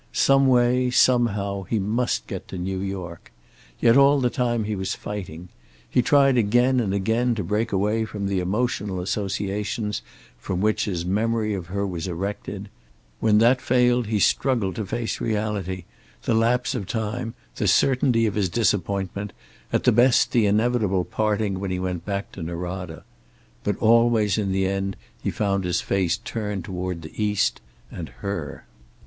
[0.13, 3.31] Some way, somehow, he must get to New York.
[3.79, 5.49] Yet all the time he was fighting.
[5.87, 10.01] He tried again and again to break away from the emotional associations
[10.39, 12.67] from which his memory of her was erected;
[13.19, 15.83] when that failed he struggled to face reality;
[16.23, 19.33] the lapse of time, the certainty of his disappointment,
[19.71, 23.03] at the best the inevitable parting when he went back to Norada.
[23.63, 27.61] But always in the end he found his face turned toward the East,
[27.91, 28.65] and her.